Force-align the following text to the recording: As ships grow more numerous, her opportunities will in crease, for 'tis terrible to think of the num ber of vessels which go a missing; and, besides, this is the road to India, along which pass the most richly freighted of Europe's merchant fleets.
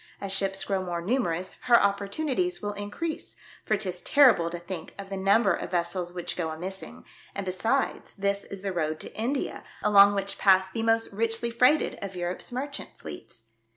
As 0.19 0.31
ships 0.31 0.63
grow 0.63 0.83
more 0.83 0.99
numerous, 1.03 1.57
her 1.65 1.79
opportunities 1.79 2.59
will 2.59 2.73
in 2.73 2.89
crease, 2.89 3.35
for 3.63 3.77
'tis 3.77 4.01
terrible 4.01 4.49
to 4.49 4.57
think 4.57 4.95
of 4.97 5.11
the 5.11 5.15
num 5.15 5.43
ber 5.43 5.53
of 5.53 5.69
vessels 5.69 6.11
which 6.11 6.35
go 6.35 6.49
a 6.49 6.57
missing; 6.57 7.05
and, 7.35 7.45
besides, 7.45 8.13
this 8.13 8.43
is 8.43 8.63
the 8.63 8.73
road 8.73 8.99
to 9.01 9.15
India, 9.15 9.63
along 9.83 10.15
which 10.15 10.39
pass 10.39 10.71
the 10.71 10.81
most 10.81 11.11
richly 11.13 11.51
freighted 11.51 11.99
of 12.03 12.15
Europe's 12.15 12.51
merchant 12.51 12.89
fleets. 12.97 13.43